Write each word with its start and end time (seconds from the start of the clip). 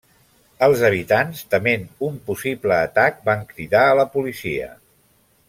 Els 0.67 0.79
habitants 0.87 1.43
tement 1.51 1.85
un 2.07 2.15
possible 2.31 2.81
atac 2.87 3.21
van 3.31 3.45
cridar 3.53 3.85
a 3.91 3.93
la 4.01 4.07
policia. 4.17 4.73